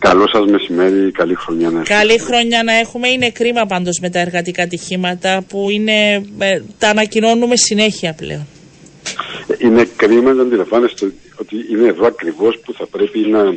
[0.00, 1.98] Καλό σας μεσημέρι, καλή χρονιά να έχουμε.
[1.98, 3.08] Καλή χρονιά να έχουμε.
[3.08, 8.46] Είναι κρίμα πάντως με τα εργατικά ατυχήματα που είναι, ε, τα ανακοινώνουμε συνέχεια πλέον.
[9.58, 13.54] Είναι κρίμα να αντιλαμβάνεστε ότι είναι εδώ ακριβώς που θα πρέπει να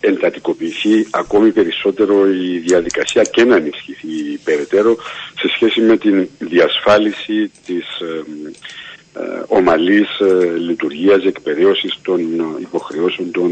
[0.00, 4.96] εντατικοποιηθεί ακόμη περισσότερο η διαδικασία και να ενισχυθεί περαιτέρω
[5.40, 8.24] σε σχέση με την διασφάλιση της ε,
[9.20, 12.20] ε, ομαλής ε, λειτουργίας εκπαιδεύωσης των
[12.60, 13.50] υποχρεώσεων των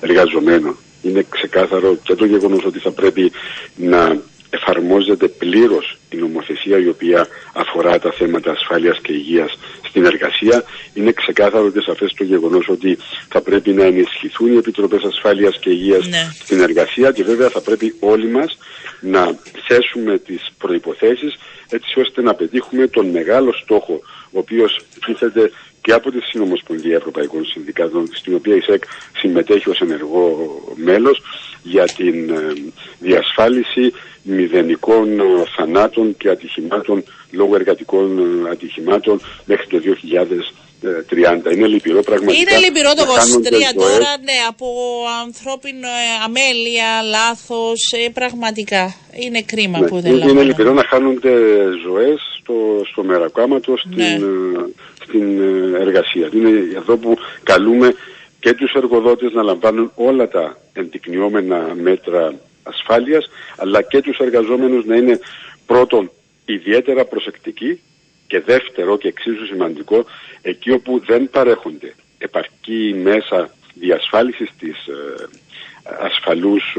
[0.00, 0.76] εργαζομένων.
[1.02, 3.32] Είναι ξεκάθαρο και το γεγονός ότι θα πρέπει
[3.76, 4.20] να
[4.50, 9.58] εφαρμόζεται πλήρως η νομοθεσία η οποία αφορά τα θέματα ασφάλειας και υγείας
[9.88, 10.64] στην εργασία.
[10.94, 12.98] Είναι ξεκάθαρο και σαφές το γεγονός ότι
[13.28, 16.30] θα πρέπει να ενισχυθούν οι Επιτροπές Ασφάλειας και Υγείας ναι.
[16.44, 18.58] στην εργασία και βέβαια θα πρέπει όλοι μας
[19.00, 21.36] να θέσουμε τις προϋποθέσεις
[21.68, 25.50] έτσι ώστε να πετύχουμε τον μεγάλο στόχο ο οποίος τίθεται
[25.88, 28.82] και από τη Συνομοσπονδία Ευρωπαϊκών Συνδικάτων, στην οποία η ΣΕΚ
[29.16, 30.26] συμμετέχει ως ενεργό
[30.74, 31.22] μέλος,
[31.62, 32.52] για την ε,
[32.98, 33.92] διασφάλιση
[34.22, 35.24] μηδενικών ε,
[35.56, 39.78] θανάτων και ατυχημάτων λόγω εργατικών ε, ατυχημάτων μέχρι το
[41.48, 41.52] 2030.
[41.52, 42.40] Είναι λυπηρό πραγματικά.
[42.40, 44.66] Είναι λυπηρό το 23 τώρα, ναι, από
[45.24, 45.88] ανθρώπινο
[46.24, 47.80] αμέλεια, λάθος,
[48.12, 48.94] πραγματικά.
[49.24, 51.30] Είναι κρίμα ναι, που δεν Είναι, είναι λυπηρό να χάνονται
[51.86, 54.18] ζωές στο, στο μερακάματο, στην, ναι.
[55.04, 55.38] στην
[55.74, 56.28] εργασία.
[56.32, 57.94] Είναι εδώ που καλούμε
[58.40, 64.96] και τους εργοδότες να λαμβάνουν όλα τα ενδεικνυόμενα μέτρα ασφάλειας, αλλά και τους εργαζόμενους να
[64.96, 65.18] είναι
[65.66, 66.10] πρώτον
[66.44, 67.80] ιδιαίτερα προσεκτικοί
[68.26, 70.04] και δεύτερο και εξίσου σημαντικό,
[70.42, 75.28] εκεί όπου δεν παρέχονται επαρκή μέσα διασφάλισης της ε,
[76.00, 76.76] ασφαλούς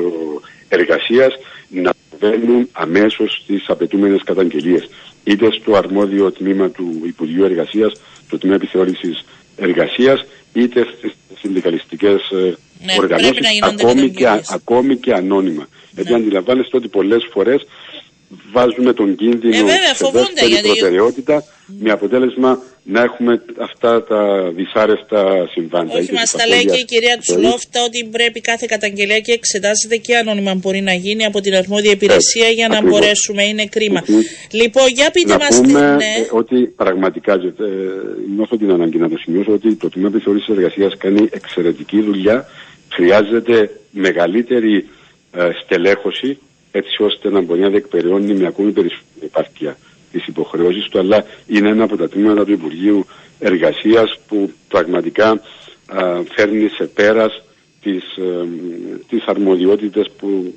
[0.69, 1.33] εργασίας
[1.69, 4.89] να βαίνουν αμέσως στις απαιτούμενες καταγγελίες
[5.23, 7.93] είτε στο αρμόδιο τμήμα του Υπουργείου Εργασίας,
[8.29, 9.25] το τμήμα επιθεώρησης
[9.55, 15.61] εργασίας, είτε στις συνδικαλιστικές ε, ναι, οργανώσεις, ακόμη και, ακόμη και ανώνυμα.
[15.61, 16.01] Ναι.
[16.01, 17.65] Γιατί αντιλαμβάνεστε ότι πολλές φορές
[18.51, 20.67] βάζουμε τον κίνδυνο ε, βέβαια, σε δεύτερη γιατί...
[20.67, 25.93] προτεραιότητα με αποτέλεσμα να έχουμε αυτά τα δυσάρεστα συμβάντα.
[25.97, 30.17] Όχι, μας τα λέει και η κυρία Τσουλόφτα ότι πρέπει κάθε καταγγελία και εξετάζεται και
[30.17, 32.99] ανώνυμα μπορεί να γίνει από την αρμόδια υπηρεσία για να Ακριβώς.
[32.99, 33.43] μπορέσουμε.
[33.43, 34.03] Είναι κρίμα.
[34.51, 35.71] Λοιπόν, για πείτε μας τι.
[35.71, 36.13] Ναι.
[36.31, 37.39] ότι πραγματικά ε,
[38.35, 42.47] νιώθω την ανάγκη να το σημειώσω ότι το Τμήμα Επιθεωρήση Εργασίας κάνει εξαιρετική δουλειά.
[42.89, 44.87] Χρειάζεται μεγαλύτερη
[45.31, 46.37] ε, στελέχωση
[46.71, 49.77] έτσι ώστε να μπορεί να διεκπεριώνει με ακόμη περισσότερη επάρκεια
[50.11, 53.05] τις υποχρεώσεις του, αλλά είναι ένα από τα τμήματα του Υπουργείου
[53.39, 55.41] Εργασίας που πραγματικά
[56.35, 57.41] φέρνει σε πέρας
[57.81, 58.47] τις, ε,
[59.09, 60.53] τις αρμοδιότητες που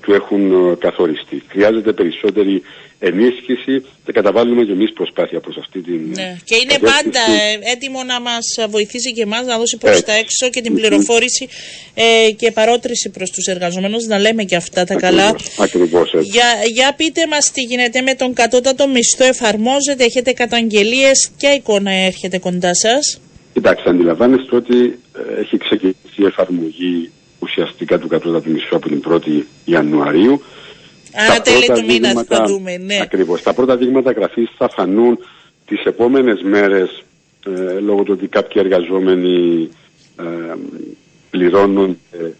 [0.00, 1.42] του έχουν ε, καθοριστεί.
[1.48, 2.62] Χρειάζεται περισσότερη
[2.98, 6.00] ενίσχυση και καταβάλουμε και εμείς προσπάθεια προς αυτή την.
[6.14, 6.36] Ναι.
[6.44, 10.48] Και είναι πάντα ε, έτοιμο να μας βοηθήσει και εμάς να δώσει προς τα έξω
[10.50, 11.48] και την πληροφόρηση
[11.94, 15.36] ε, και παρότριση προς τους εργαζομένους, να λέμε και αυτά τα καλά.
[15.58, 16.28] Ακριβώς έτσι.
[16.30, 21.90] Για, για πείτε μας τι γίνεται με τον κατώτατο μισθό, εφαρμόζεται, έχετε καταγγελίες, ποια εικόνα
[21.90, 23.20] έρχεται κοντά σας;
[23.54, 24.98] Κοιτάξτε, αντιλαμβάνεστε ότι
[25.36, 27.10] ε, έχει ξεκινήσει η εφαρμογή
[27.44, 30.42] ουσιαστικά του κατώτατου μισθού από την 1η Ιανουαρίου.
[31.14, 32.98] Άρα τέλη του μήνα θα δούμε, ναι.
[33.02, 33.42] Ακριβώς.
[33.42, 35.18] Τα πρώτα δείγματα γραφής θα φανούν
[35.66, 37.04] τις επόμενες μέρες
[37.46, 39.68] ε, λόγω του ότι κάποιοι εργαζόμενοι
[40.18, 40.54] ε,
[41.30, 42.30] πληρώνουν ε,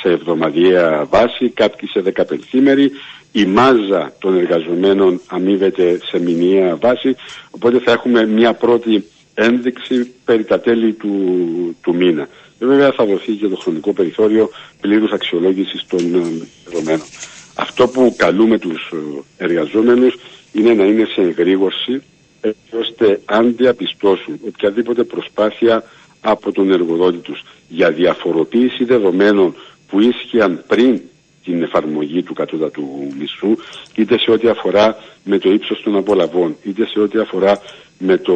[0.00, 2.90] σε εβδομαδιαία βάση, κάποιοι σε 15 μέρη.
[3.32, 7.16] Η μάζα των εργαζομένων αμείβεται σε μηνιαία βάση,
[7.50, 9.04] οπότε θα έχουμε μια πρώτη
[9.34, 12.28] ένδειξη περί τα τέλη του, του μήνα.
[12.62, 14.50] Και βέβαια θα δοθεί και το χρονικό περιθώριο
[14.80, 17.06] πλήρους αξιολόγησης των ε, δεδομένων.
[17.54, 20.14] Αυτό που καλούμε τους ε, εργαζόμενους
[20.52, 22.02] είναι να είναι σε εγρήγορση
[22.40, 25.84] έτσι ώστε αν διαπιστώσουν οποιαδήποτε προσπάθεια
[26.20, 29.54] από τον εργοδότη τους για διαφοροποίηση δεδομένων
[29.88, 31.00] που ίσχυαν πριν
[31.44, 33.56] την εφαρμογή του κατώτατου μισθού
[33.94, 37.60] είτε σε ό,τι αφορά με το ύψος των απολαβών είτε σε ό,τι αφορά
[37.98, 38.34] με το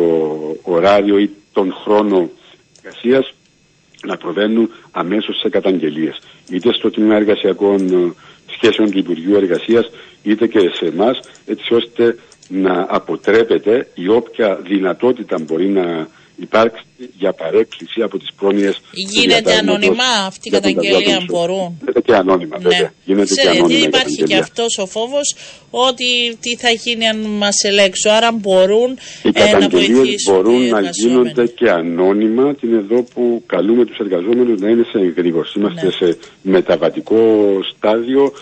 [0.62, 2.30] ωράριο ή τον χρόνο
[2.82, 3.35] εργασίας
[4.06, 6.18] να προβαίνουν αμέσως σε καταγγελίες.
[6.50, 8.12] Είτε στο τμήμα εργασιακών ε,
[8.52, 9.90] σχέσεων του Υπουργείου Εργασίας,
[10.22, 12.16] είτε και σε εμάς, έτσι ώστε
[12.48, 16.84] να αποτρέπεται η όποια δυνατότητα μπορεί να υπάρξει
[17.18, 22.68] για παρέκκληση από τις πρόνοιες Γίνεται ανώνυμα αυτή η καταγγελία μπορούν; Γίνεται και ανώνυμα ναι.
[22.68, 22.92] βέβαια.
[23.04, 25.34] Γίνεται και ανώνυμα υπάρχει και αυτός ο φόβος
[25.70, 28.10] ότι τι θα γίνει αν μας ελέγξουν.
[28.10, 30.34] Άρα μπορούν οι ε, να βοηθήσουν.
[30.34, 35.58] μπορούν να γίνονται και ανώνυμα την εδώ που καλούμε τους εργαζόμενους να είναι σε εγρήγορση.
[35.58, 35.90] Είμαστε ναι.
[35.90, 37.18] σε μεταβατικό
[37.76, 38.32] στάδιο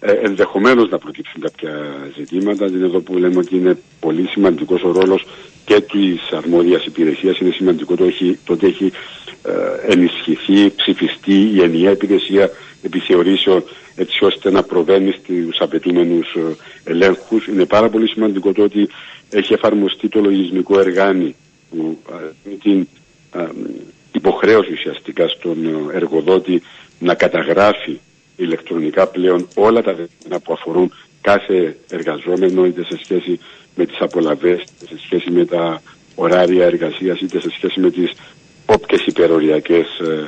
[0.00, 1.70] ε, ενδεχομένως να προκύψουν κάποια
[2.16, 2.66] ζητήματα.
[2.66, 5.24] Είναι εδώ που λέμε ότι είναι πολύ σημαντικός ο ρόλος
[5.66, 7.38] και της αρμόδιας υπηρεσίας.
[7.38, 8.92] Είναι σημαντικό το, έχει, το ότι έχει
[9.42, 12.50] ε, ενισχυθεί, ψηφιστεί η ενιαία υπηρεσία
[12.82, 13.64] επιθεωρήσεων
[13.96, 16.56] έτσι ώστε να προβαίνει στους απαιτούμενους ε,
[16.90, 17.46] ελέγχους.
[17.46, 18.88] Είναι πάρα πολύ σημαντικό το ότι
[19.30, 21.34] έχει εφαρμοστεί το λογισμικό εργάνι
[21.70, 22.88] που ε, την
[24.12, 25.56] υποχρέωση ουσιαστικά στον
[25.92, 26.62] εργοδότη
[26.98, 27.98] να καταγράφει
[28.36, 33.38] ηλεκτρονικά πλέον όλα τα δεδομένα που αφορούν κάθε εργαζόμενο είτε σε σχέση
[33.76, 35.82] με τις απολαβές, είτε σε σχέση με τα
[36.14, 38.12] ωράρια εργασίας, είτε σε σχέση με τις
[38.66, 40.26] όποιες υπεροριακές ε,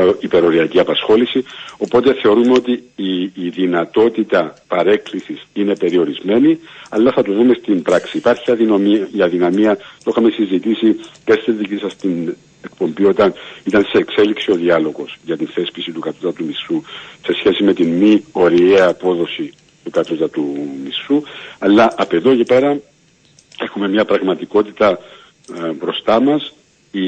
[0.00, 1.44] ε, υπεροριακή απασχόληση.
[1.78, 6.58] Οπότε θεωρούμε ότι η, η δυνατότητα παρέκκλησης είναι περιορισμένη,
[6.90, 8.16] αλλά θα το δούμε στην πράξη.
[8.16, 12.34] Υπάρχει αδυναμία, η αδυναμία, το είχαμε συζητήσει και στη δική σας την
[12.64, 13.32] εκπομπή όταν
[13.64, 16.82] ήταν σε εξέλιξη ο διάλογος για την θέσπιση του κατώτατου μισθού
[17.26, 19.52] σε σχέση με την μη ωριαία απόδοση
[19.84, 21.22] του κατώτατου μισθού.
[21.58, 22.80] Αλλά από εδώ και πέρα
[23.60, 24.98] έχουμε μια πραγματικότητα
[25.54, 26.52] ε, μπροστά μας.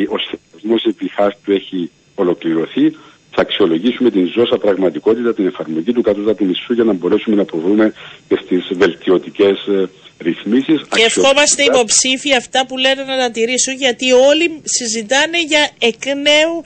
[0.09, 2.91] ο σχεδιασμός επιχάς του έχει ολοκληρωθεί,
[3.31, 7.93] θα αξιολογήσουμε την ζώσα πραγματικότητα, την εφαρμογή του κατώτατου μισθού για να μπορέσουμε να προβούμε
[8.29, 9.89] και στις βελτιωτικές ε,
[10.19, 10.81] ρυθμίσεις.
[10.97, 16.63] Και ευχόμαστε υποψήφοι αυτά που λένε να τα τηρήσουν, γιατί όλοι συζητάνε για εκ νέου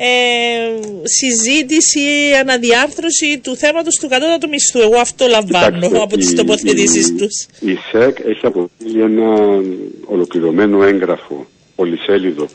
[0.00, 0.70] ε,
[1.02, 2.06] συζήτηση,
[2.40, 4.80] αναδιάρθρωση του θέματος του κατώτατου μισθού.
[4.80, 7.46] Εγώ αυτό λαμβάνω από τις τοποθετήσεις τους.
[7.60, 9.60] Η ΣΕΚ έχει αποκτήσει ένα
[10.04, 12.48] ολοκληρωμένο έγγραφο πολυσέλιδο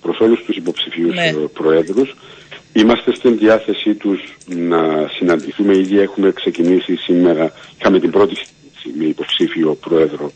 [0.00, 1.32] προς όλους τους υποψηφίους ναι.
[1.32, 2.16] προέδρους.
[2.72, 5.76] Είμαστε στην διάθεσή τους να συναντηθούμε.
[5.76, 8.36] Ήδη έχουμε ξεκινήσει σήμερα, είχαμε την πρώτη
[8.94, 10.32] με υποψήφιο πρόεδρο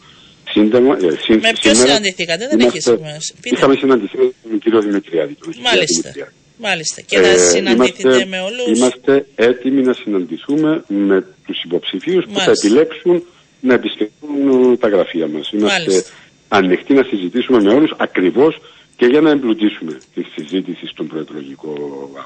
[0.51, 0.97] σύντομα.
[0.97, 3.35] Ε, σύ, με ποιο συναντηθήκατε, δεν έχεις σημασία.
[3.43, 5.35] Είχαμε συναντηθεί με τον κύριο Δημητριάδη.
[5.35, 6.13] Τον Μάλιστα.
[6.61, 7.01] Μάλιστα.
[7.01, 8.79] Και θα ε, συναντηθείτε είμαστε, με όλους.
[8.79, 13.23] Είμαστε έτοιμοι να συναντηθούμε με τους υποψηφίους που θα επιλέξουν
[13.61, 15.51] να επισκεφτούν τα γραφεία μας.
[15.51, 16.13] Είμαστε Μάλιστα.
[16.49, 18.61] ανοιχτοί να συζητήσουμε με όλους ακριβώς
[18.97, 21.73] και για να εμπλουτίσουμε τη συζήτηση στον προεκλογικό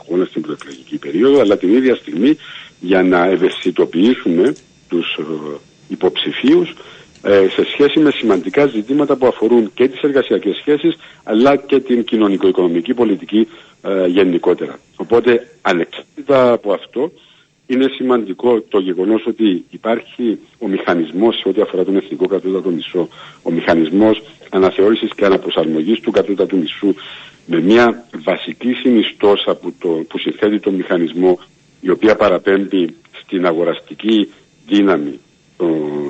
[0.01, 2.37] αγώνα, στην προεκλογική περίοδο, αλλά την ίδια στιγμή
[2.81, 4.55] για να ευαισθητοποιήσουμε
[4.89, 5.23] τους ε,
[5.89, 6.75] υποψηφίους ε,
[7.25, 12.94] σε σχέση με σημαντικά ζητήματα που αφορούν και τις εργασιακές σχέσεις αλλά και την κοινωνικο-οικονομική
[12.94, 13.49] πολιτική
[13.82, 14.79] ε, γενικότερα.
[14.97, 17.12] Οπότε ανεξάρτητα από αυτό
[17.67, 23.09] είναι σημαντικό το γεγονός ότι υπάρχει ο μηχανισμός σε ό,τι αφορά τον εθνικό κατώτατο μισό,
[23.43, 26.94] ο μηχανισμός αναθεώρησης και αναπροσαρμογής του κατώτατου μισού
[27.47, 31.38] με μια βασική συνιστόσα που, το, που συνθέτει τον μηχανισμό
[31.81, 34.32] η οποία παραπέμπει στην αγοραστική
[34.67, 35.19] δύναμη
[35.56, 36.04] των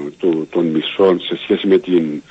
[0.62, 2.22] μισθών σε σχέση με, την,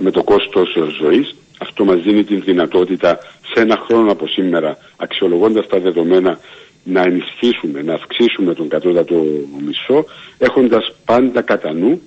[0.00, 1.34] με το κόστος ζωής.
[1.58, 3.18] Αυτό μας δίνει την δυνατότητα
[3.54, 6.38] σε ένα χρόνο από σήμερα, αξιολογώντας τα δεδομένα,
[6.84, 9.24] να ενισχύσουμε, να αυξήσουμε τον κατώτατο
[9.66, 10.04] μισό,
[10.38, 12.00] έχοντας πάντα κατά νου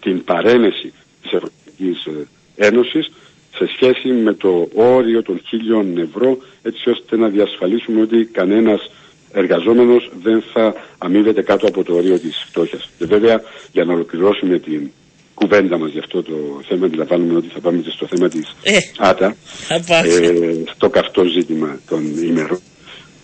[0.00, 0.92] την παρένεση
[1.22, 2.26] της Ευρωπαϊκής ε,
[2.66, 3.10] Ένωσης
[3.54, 8.90] σε σχέση με το όριο των χίλιων ευρώ, έτσι ώστε να διασφαλίσουμε ότι κανένας
[9.32, 12.90] εργαζόμενος δεν θα αμείβεται κάτω από το όριο της φτώχειας.
[12.98, 13.42] Και βέβαια
[13.72, 14.90] για να ολοκληρώσουμε την
[15.34, 16.32] κουβέντα μας για αυτό το
[16.68, 19.36] θέμα, αντιλαμβάνουμε ότι θα πάμε και στο θέμα της ε, ΆΤΑ,
[19.68, 22.60] ε, στο καυτό ζήτημα των ημερών.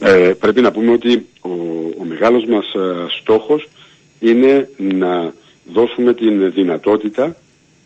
[0.01, 1.51] Ε, πρέπει να πούμε ότι ο,
[2.01, 3.69] ο μεγάλος μας ε, στόχος
[4.21, 5.33] είναι να
[5.73, 7.37] δώσουμε την δυνατότητα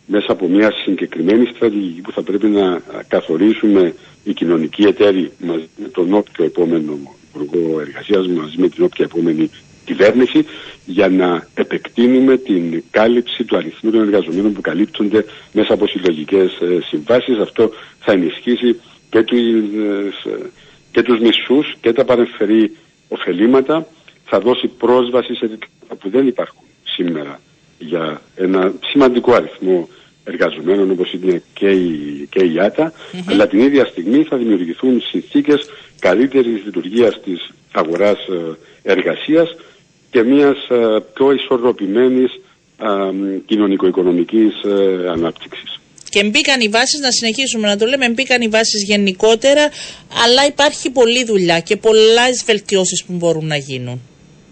[0.05, 3.93] μέσα από μια συγκεκριμένη στρατηγική που θα πρέπει να καθορίσουμε
[4.23, 6.97] οι κοινωνικοί εταίροι μαζί με τον όποιο επόμενο
[7.35, 9.49] Υπουργό Εργασίας μαζί με την όποια επόμενη
[9.85, 10.45] κυβέρνηση
[10.85, 16.79] για να επεκτείνουμε την κάλυψη του αριθμού των εργαζομένων που καλύπτονται μέσα από συλλογικές ε,
[16.85, 17.37] συμβάσεις.
[17.37, 20.49] Αυτό θα ενισχύσει και, τους, ε,
[20.91, 22.75] και τους μισούς και τα παρεμφερή
[23.07, 23.87] ωφελήματα.
[24.25, 27.39] Θα δώσει πρόσβαση σε δικαιώματα που δεν υπάρχουν σήμερα
[27.79, 29.89] για ένα σημαντικό αριθμό
[30.23, 32.93] εργαζομένων όπως είναι και η, και η ΆΤΑ,
[33.25, 39.55] αλλά την ίδια στιγμή θα δημιουργηθούν συνθήκες καλύτερης λειτουργίας της αγοράς ε, εργασίας
[40.09, 42.39] και μιας ε, πιο ισορροπημένης
[43.45, 45.79] κοινωνικο-οικονομικής ε, ανάπτυξης.
[46.09, 49.69] Και μπήκαν οι βάσεις, να συνεχίσουμε να το λέμε, μπήκαν οι βάσεις γενικότερα,
[50.23, 54.01] αλλά υπάρχει πολλή δουλειά και πολλές βελτιώσεις που μπορούν να γίνουν.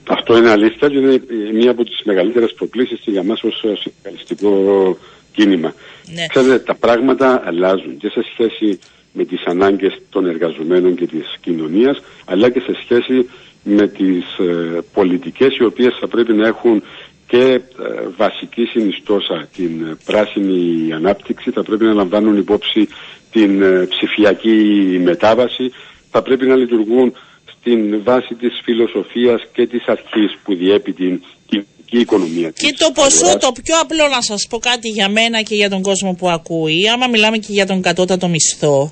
[0.08, 1.22] Αυτό είναι αλήθεια και είναι
[1.54, 4.98] μία από τις μεγαλύτερες προκλήσεις για μας ως συνδικαλιστικό
[5.34, 5.74] κίνημα.
[6.14, 6.26] Ναι.
[6.28, 8.80] Ξέρετε, τα πράγματα αλλάζουν και σε σχέση
[9.14, 13.30] με τις ανάγκες των εργαζομένων και της κοινωνίας, αλλά και σε σχέση
[13.64, 16.84] με τις ε, πολιτικές οι οποίες θα πρέπει να έχουν
[17.28, 17.62] και ε,
[18.18, 22.88] βασική συνιστόσα την πράσινη ανάπτυξη, θα πρέπει να λαμβάνουν υπόψη
[23.32, 25.72] την ε, ψηφιακή μετάβαση,
[26.12, 27.14] θα πρέπει να λειτουργούν
[27.46, 31.22] στην βάση της φιλοσοφίας και της αρχής που διέπει την
[31.92, 35.56] και οικονομία Και το ποσό, το πιο απλό να σας πω κάτι για μένα και
[35.56, 38.92] για τον κόσμο που ακούει, άμα μιλάμε και για τον κατώτατο μισθό,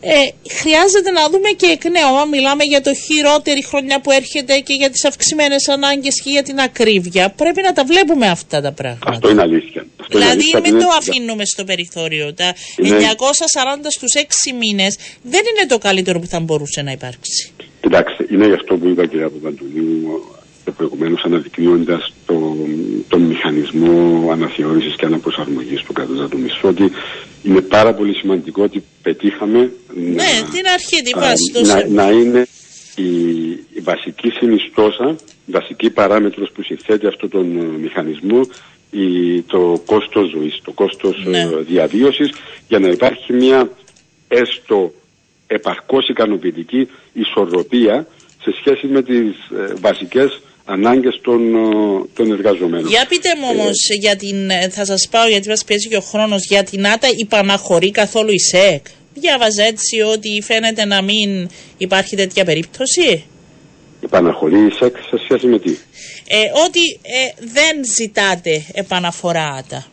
[0.00, 0.14] Ε,
[0.60, 2.28] χρειάζεται να δούμε και εκ νέου.
[2.30, 6.58] μιλάμε για το χειρότερη χρονιά που έρχεται και για τις αυξημένες ανάγκες και για την
[6.58, 9.10] ακρίβεια, πρέπει να τα βλέπουμε αυτά τα πράγματα.
[9.10, 9.86] Αυτό είναι αλήθεια.
[10.00, 12.34] Αυτό δηλαδή είναι μην το αφήνουμε στο περιθώριο.
[12.34, 17.50] Τα 940 στους 6 μήνες δεν είναι το καλύτερο που θα μπορούσε να υπάρξει.
[17.80, 19.38] Κοιτάξτε, είναι γι' αυτό που είπα και από
[20.66, 22.56] Παντονίου προηγουμένως αναδεικνύοντας το,
[23.08, 26.90] τον μηχανισμό αναθεώρησης και αναπροσαρμογής του κράτους του μισθού ότι
[27.42, 29.58] είναι πάρα πολύ σημαντικό ότι πετύχαμε
[29.94, 32.46] ναι, να, την αρχή, την βάση, να, να, είναι
[32.94, 38.40] η, η βασική συνιστόσα, η βασική παράμετρος που συνθέτει αυτόν τον ε, μηχανισμό
[38.90, 41.40] η, το κόστος ζωής, το κόστος ναι.
[41.40, 42.32] Ε, διαβίωσης
[42.68, 43.70] για να υπάρχει μια
[44.28, 44.92] έστω
[45.46, 48.06] επαρκώς ικανοποιητική ισορροπία
[48.42, 52.88] σε σχέση με τις ε, βασικές ανάγκες των, ε, των εργαζομένων.
[52.88, 55.96] Για πείτε μου όμως, ε, για την, ε, θα σας πάω γιατί μας πιέζει και
[55.96, 58.86] ο χρόνος, για την ΆΤΑ υπαναχωρεί καθόλου η ΣΕΚ.
[59.14, 63.24] Διάβαζα έτσι ότι φαίνεται να μην υπάρχει τέτοια περίπτωση.
[64.00, 65.70] Υπαναχωρεί η ΣΕΚ σε σχέση με τι;
[66.28, 69.86] Ε, ότι ε, δεν ζητάτε επαναφορά ΆΤΑ.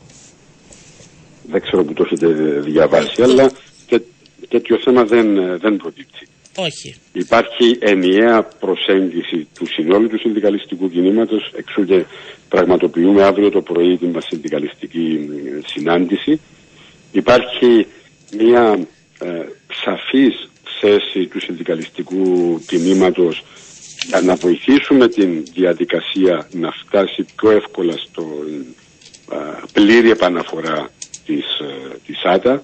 [1.52, 2.28] Δεν ξέρω που το έχετε
[2.60, 3.52] διαβάσει, αλλά
[3.86, 4.02] και,
[4.50, 6.28] τέτοιο θέμα δεν, δεν προκύπτει.
[6.56, 6.96] Όχι.
[7.14, 12.06] Υπάρχει ενιαία προσέγγιση του συνόλου του συνδικαλιστικού κινήματος, εξού και
[12.50, 15.30] πραγματοποιούμε αύριο το πρωί την συνδικαλιστική
[15.66, 16.40] συνάντηση.
[17.12, 17.88] Υπάρχει
[18.38, 18.88] μια
[19.20, 19.28] ε,
[19.84, 23.44] σαφής θέση του συνδικαλιστικού κινήματος
[24.08, 28.28] για να βοηθήσουμε την διαδικασία να φτάσει πιο εύκολα στο
[29.32, 29.36] ε,
[29.74, 30.90] πλήρη επαναφορά
[31.26, 32.64] της, ε, της ΆΤΑ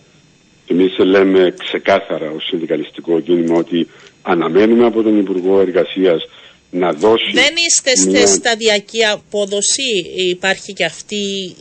[0.71, 3.87] Εμείς λέμε ξεκάθαρα ως συνδικαλιστικό κίνημα ότι
[4.21, 6.27] αναμένουμε από τον Υπουργό Εργασίας
[6.71, 7.31] να δώσει...
[7.33, 8.27] Δεν είστε μια...
[8.27, 9.91] σταδιακή απόδοση,
[10.29, 11.55] υπάρχει και αυτή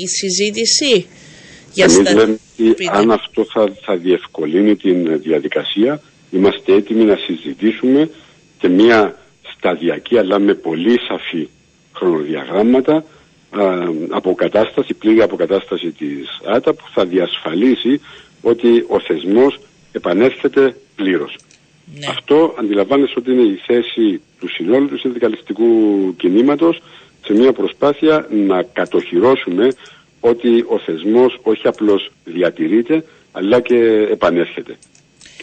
[0.00, 1.06] η συζήτηση.
[1.72, 2.38] Για Εμείς λέμε
[2.70, 8.10] ότι αν αυτό θα, θα διευκολύνει την διαδικασία, είμαστε έτοιμοι να συζητήσουμε
[8.58, 9.18] και μια
[9.56, 11.48] σταδιακή αλλά με πολύ σαφή
[11.94, 13.04] χρονοδιαγράμματα α,
[14.08, 18.00] αποκατάσταση, πλήρη αποκατάσταση της ΆΤΑ που θα διασφαλίσει
[18.44, 19.58] ότι ο θεσμός
[19.92, 21.36] επανέρχεται πλήρως.
[21.98, 22.06] Ναι.
[22.08, 25.66] Αυτό αντιλαμβάνεσαι ότι είναι η θέση του συνόλου του συνδικαλιστικού
[26.16, 26.82] κινήματος
[27.24, 29.68] σε μια προσπάθεια να κατοχυρώσουμε
[30.20, 33.76] ότι ο θεσμός όχι απλώς διατηρείται αλλά και
[34.10, 34.76] επανέρχεται.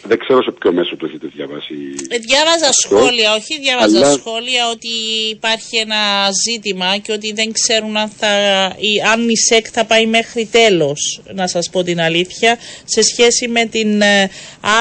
[0.04, 1.74] Δεν ξέρω σε ποιο μέσο το έχετε διαβάσει.
[2.08, 4.94] Ε, διάβαζα σχόλια, όχι διάβαζα σχόλια ότι
[5.30, 8.28] υπάρχει ένα ζήτημα και ότι δεν ξέρουν αν, θα,
[8.76, 13.48] η, αν η ΣΕΚ θα πάει μέχρι τέλος, να σας πω την αλήθεια, σε σχέση
[13.48, 14.30] με την ε,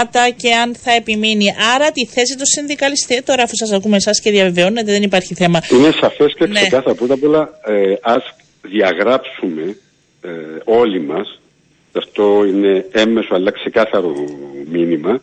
[0.01, 1.55] ΆΤΑ και αν θα επιμείνει.
[1.75, 5.59] Άρα τη θέση του συνδικαλιστή, τώρα αφού σας ακούμε εσάς και διαβεβαιώνετε δεν υπάρχει θέμα.
[5.71, 6.59] Είναι σαφές και ναι.
[6.59, 6.95] ξεκάθαρα.
[6.95, 8.23] Πρώτα απ' όλα ε, ας
[8.61, 9.77] διαγράψουμε
[10.21, 10.29] ε,
[10.63, 11.40] όλοι μας
[11.97, 14.13] αυτό είναι έμμεσο αλλά ξεκάθαρο
[14.71, 15.21] μήνυμα,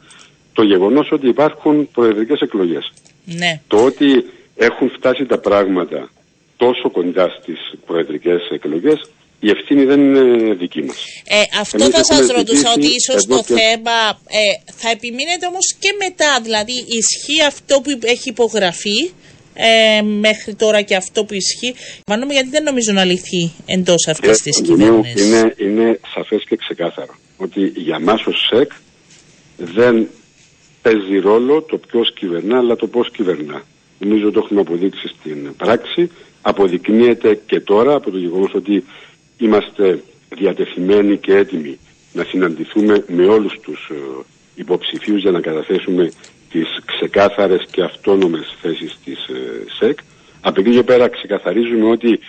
[0.53, 2.93] το γεγονός ότι υπάρχουν προεδρικές εκλογές.
[3.25, 3.61] Ναι.
[3.67, 4.25] Το ότι
[4.57, 6.11] έχουν φτάσει τα πράγματα
[6.57, 9.11] τόσο κοντά στις προεδρικές εκλογές
[9.41, 10.97] η ευθύνη δεν είναι δική μας.
[11.25, 13.99] Ε, αυτό θα σας ρωτούσα ότι ίσως το θέμα
[14.29, 19.11] ε, θα επιμείνετε όμως και μετά, δηλαδή ισχύει αυτό που έχει υπογραφεί
[19.61, 21.75] ε, μέχρι τώρα και αυτό που ισχύει.
[22.07, 27.15] Μάλλον γιατί δεν νομίζω να λυθεί εντός αυτής της κυβέρνησης; Είναι, είναι σαφές και ξεκάθαρο
[27.37, 28.71] ότι για μας ο ΣΕΚ
[29.57, 30.09] δεν
[30.83, 33.63] παίζει ρόλο το ποιος κυβερνά, αλλά το πώς κυβερνά.
[33.99, 36.11] Νομίζω το έχουμε αποδείξει στην πράξη.
[36.43, 38.85] Αποδεικνύεται και τώρα από το γεγονός ότι
[39.39, 41.79] είμαστε διατεθειμένοι και έτοιμοι
[42.13, 43.95] να συναντηθούμε με όλους τους ε,
[44.55, 46.13] υποψηφίους για να καταθέσουμε
[46.51, 49.99] τις ξεκάθαρες και αυτόνομες θέσεις της ε, ΣΕΚ.
[50.41, 52.21] Από εκεί και πέρα ξεκαθαρίζουμε ότι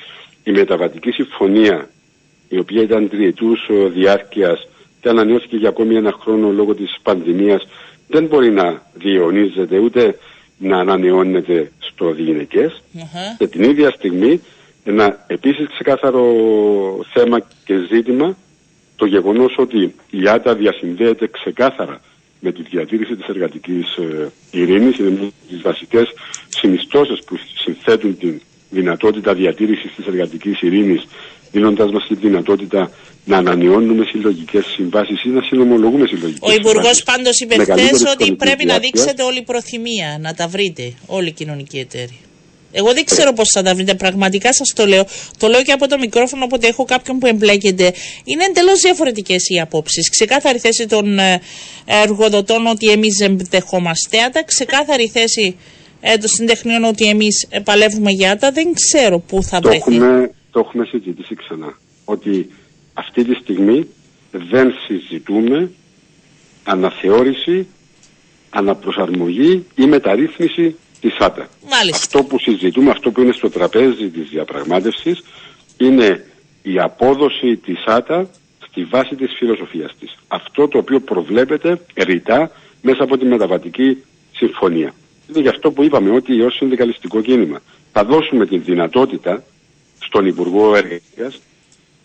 [0.43, 1.89] η μεταβατική συμφωνία
[2.49, 4.67] η οποία ήταν τριετούς ε, διάρκειας
[5.01, 7.67] και ανανεώθηκε για ακόμη ένα χρόνο λόγω της πανδημίας
[8.07, 10.17] δεν μπορεί να διαιωνίζεται ούτε
[10.57, 12.81] να ανανεώνεται στο διηνεκές
[13.38, 14.41] και την ίδια στιγμή
[14.83, 16.23] ένα επίσης ξεκάθαρο
[17.13, 18.38] θέμα και ζήτημα
[18.95, 21.99] το γεγονός ότι η ΆΤΑ διασυνδέεται ξεκάθαρα
[22.39, 26.08] με τη διατήρηση της εργατικής ε, ειρήνης είναι μια τις βασικές
[26.50, 31.08] συνιστώσεις που συνθέτουν την δυνατότητα διατήρησης της εργατικής ειρήνης
[31.51, 32.91] δίνοντας μας τη δυνατότητα
[33.25, 38.65] να ανανεώνουμε συλλογικές συμβάσεις ή να συνομολογούμε συλλογικές Ο Υπουργός πάντως είπε χθες ότι πρέπει
[38.65, 42.19] να δείξετε όλη προθυμία να τα βρείτε όλοι οι κοινωνικοί εταίροι.
[42.71, 43.95] Εγώ δεν ξέρω πώς θα τα βρείτε.
[43.95, 45.05] Πραγματικά σας το λέω.
[45.38, 47.93] Το λέω και από το μικρόφωνο, όποτε έχω κάποιον που εμπλέκεται.
[48.23, 50.09] Είναι εντελώς διαφορετικές οι απόψεις.
[50.09, 51.41] Ξεκάθαρη θέση των ε,
[51.85, 54.43] εργοδοτών ότι εμείς δεν δεχόμαστε άτα.
[54.43, 55.57] Ξεκάθαρη θέση
[56.01, 58.51] ε, των συντεχνιών ότι εμείς παλεύουμε για άτα.
[58.51, 61.77] Δεν ξέρω πού θα το Έχουμε, το έχουμε συζητήσει ξανά.
[62.05, 62.49] Ότι
[62.93, 63.88] αυτή τη στιγμή
[64.31, 65.71] δεν συζητούμε
[66.63, 67.67] αναθεώρηση,
[68.49, 71.47] αναπροσαρμογή ή μεταρρύθμιση της ΆΤΑ.
[71.93, 75.23] Αυτό που συζητούμε, αυτό που είναι στο τραπέζι της διαπραγμάτευσης
[75.77, 76.25] είναι
[76.61, 78.29] η απόδοση της ΆΤΑ
[78.67, 80.15] στη βάση της φιλοσοφίας της.
[80.27, 82.51] Αυτό το οποίο προβλέπεται ρητά
[82.81, 84.03] μέσα από τη μεταβατική
[84.35, 84.93] συμφωνία.
[85.29, 89.43] Είναι γι' αυτό που είπαμε ότι ως συνδικαλιστικό κίνημα θα δώσουμε τη δυνατότητα
[89.99, 91.41] στον Υπουργό Εργασίας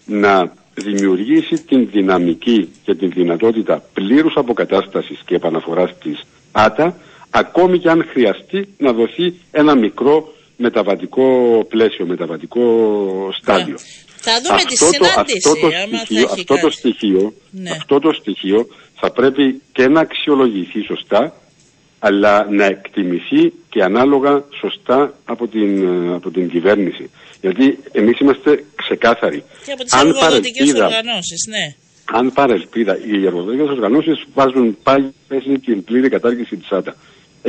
[0.07, 6.23] να δημιουργήσει την δυναμική και την δυνατότητα πλήρους αποκατάστασης και επαναφοράς της
[6.53, 6.97] ΆΤΑ
[7.37, 11.27] ακόμη και αν χρειαστεί να δοθεί ένα μικρό μεταβατικό
[11.69, 12.63] πλαίσιο, μεταβατικό
[13.41, 13.77] στάδιο.
[14.17, 17.71] Θα δούμε αυτό τη συνάντηση, αυτό το στοιχείο, αυτό το στοιχείο, ναι.
[17.71, 21.35] αυτό το στοιχείο θα πρέπει και να αξιολογηθεί σωστά
[21.99, 27.11] αλλά να εκτιμηθεί και ανάλογα σωστά από την, από την κυβέρνηση.
[27.41, 29.45] Γιατί εμείς είμαστε ξεκάθαροι.
[29.65, 31.75] Και από τις αν εργοδοτικές οργανώσεις, ναι.
[32.19, 36.97] Αν παρελπίδα, οι εργοδοτικές οργανώσεις βάζουν πάλι θέση την πλήρη κατάργηση της ΆΤΑ.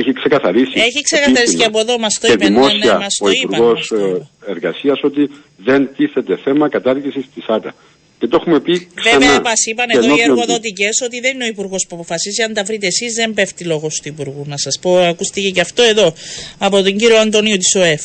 [0.00, 0.72] Έχει ξεκαθαρίσει.
[0.88, 2.48] Έχει ξεκαθαρίσει και από εδώ μας το είπε.
[2.48, 7.74] Ναι, ναι, μας το ο Υπουργός ε, Εργασίας ότι δεν τίθεται θέμα κατάργησης της ΆΤΑ.
[8.18, 9.18] Και το έχουμε πει ξανά.
[9.18, 12.42] Βέβαια, μας είπαν εδώ οι εργοδοτικές ότι δεν είναι ο Υπουργός που αποφασίζει.
[12.42, 14.44] Αν τα βρείτε εσείς, δεν πέφτει λόγος του Υπουργού.
[14.46, 16.14] Να σας πω, ακούστηκε και αυτό εδώ
[16.58, 18.02] από τον κύριο Αντωνίου της ΟΕΦ.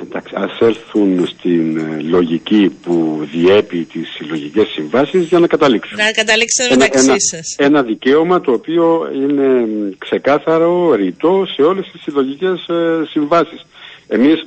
[0.00, 5.96] Εντάξει, ας έρθουν στην ε, λογική που διέπει τις συλλογικές συμβάσεις για να καταλήξουν.
[5.96, 7.54] Να καταλήξετε μεταξύ ένα, σας.
[7.58, 9.66] Ένα δικαίωμα το οποίο είναι
[9.98, 13.66] ξεκάθαρο, ρητό σε όλες τις συλλογικές ε, συμβάσεις.
[14.06, 14.42] Εμείς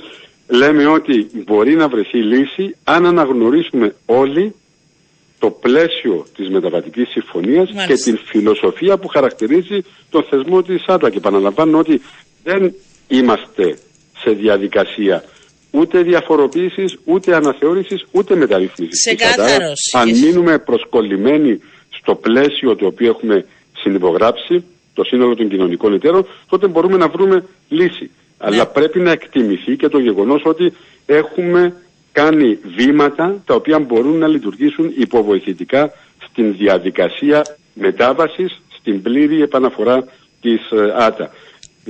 [0.48, 4.56] λέμε ότι μπορεί να βρεθεί λύση αν αναγνωρίσουμε όλοι
[5.40, 11.10] το πλαίσιο της μεταβατικής συμφωνίας και την φιλοσοφία που χαρακτηρίζει τον θεσμό της ΆΤΑ.
[11.10, 12.02] Και επαναλαμβάνω ότι
[12.44, 12.74] δεν
[13.08, 13.78] είμαστε
[14.18, 15.24] σε διαδικασία
[15.72, 19.00] ούτε διαφοροποίησης, ούτε αναθεώρησης, ούτε μεταρρύθμισης.
[19.06, 19.94] Ξεκάθαρος.
[19.98, 21.60] Αν μείνουμε προσκολλημένοι
[21.90, 23.46] στο πλαίσιο το οποίο έχουμε
[23.78, 28.12] συνυπογράψει, το σύνολο των κοινωνικών εταίρων, τότε μπορούμε να βρούμε λύση.
[28.38, 28.66] Αλλά ναι.
[28.66, 30.74] πρέπει να εκτιμηθεί και το γεγονός ότι
[31.06, 31.74] έχουμε
[32.12, 35.92] κάνει βήματα τα οποία μπορούν να λειτουργήσουν υποβοηθητικά
[36.30, 40.04] στην διαδικασία μετάβασης στην πλήρη επαναφορά
[40.42, 41.32] της ε, ΆΤΑ.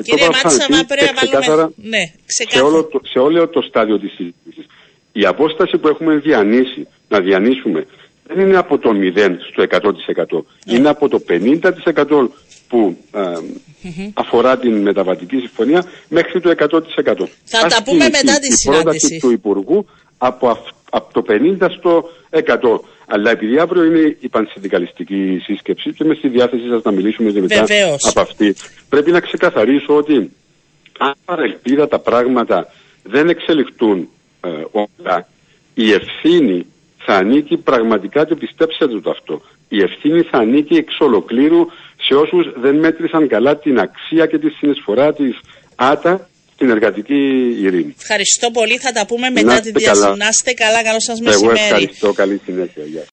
[0.03, 1.73] Κύριε Μάτσα, μα πρέπει να βάλουμε...
[1.75, 4.65] Ναι, σε, όλο το, σε όλο το στάδιο της συζήτησης.
[5.11, 7.85] Η απόσταση που έχουμε διανύσει, να διανύσουμε,
[8.27, 10.43] δεν είναι από το 0 στο 100%.
[10.65, 10.75] Ναι.
[10.75, 12.27] Είναι από το 50%
[12.67, 13.21] που ε,
[14.13, 16.63] αφορά την μεταβατική συμφωνία μέχρι το 100%.
[17.43, 18.65] Θα τα πούμε μετά τη συνάντηση.
[18.65, 19.85] Η πρόταση του Υπουργού
[20.17, 20.57] από,
[20.89, 21.23] από το
[21.59, 22.79] 50% στο 100%.
[23.11, 27.41] Αλλά επειδή αύριο είναι η πανσυνδικαλιστική σύσκεψη και είμαι στη διάθεσή σας να μιλήσουμε και
[27.41, 27.65] μετά
[28.01, 28.55] από αυτή,
[28.89, 30.31] πρέπει να ξεκαθαρίσω ότι
[30.99, 32.67] αν παρελπίδα τα πράγματα
[33.03, 34.09] δεν εξελιχτούν
[34.41, 35.27] ε, όλα,
[35.73, 36.65] η ευθύνη
[36.97, 39.41] θα ανήκει πραγματικά και πιστέψτε το αυτό.
[39.69, 41.67] Η ευθύνη θα ανήκει εξ ολοκλήρου
[42.01, 45.39] σε όσους δεν μέτρησαν καλά την αξία και τη συνεισφορά της
[45.75, 47.21] ΆΤΑ στην εργατική
[47.61, 47.95] ειρήνη.
[48.01, 48.77] Ευχαριστώ πολύ.
[48.77, 50.53] Θα τα πούμε μετά τη διασυνάστε.
[50.53, 50.83] καλά.
[50.83, 51.57] Καλό σας μεσημέρι.
[51.59, 52.13] Εγώ ευχαριστώ.
[52.13, 52.83] Καλή συνέχεια.